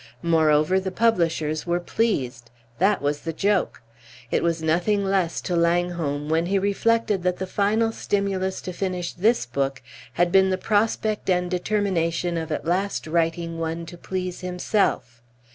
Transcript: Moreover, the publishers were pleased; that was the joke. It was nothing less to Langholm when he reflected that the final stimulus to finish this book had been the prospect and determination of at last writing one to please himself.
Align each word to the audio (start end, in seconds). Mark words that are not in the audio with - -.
Moreover, 0.23 0.79
the 0.79 0.89
publishers 0.89 1.67
were 1.67 1.79
pleased; 1.79 2.49
that 2.79 3.03
was 3.03 3.19
the 3.21 3.31
joke. 3.31 3.83
It 4.31 4.41
was 4.41 4.63
nothing 4.63 5.05
less 5.05 5.39
to 5.41 5.55
Langholm 5.55 6.27
when 6.27 6.47
he 6.47 6.57
reflected 6.57 7.21
that 7.21 7.37
the 7.37 7.45
final 7.45 7.91
stimulus 7.91 8.61
to 8.61 8.73
finish 8.73 9.13
this 9.13 9.45
book 9.45 9.79
had 10.13 10.31
been 10.31 10.49
the 10.49 10.57
prospect 10.57 11.29
and 11.29 11.51
determination 11.51 12.35
of 12.35 12.51
at 12.51 12.65
last 12.65 13.05
writing 13.05 13.59
one 13.59 13.85
to 13.85 13.95
please 13.95 14.39
himself. 14.39 15.21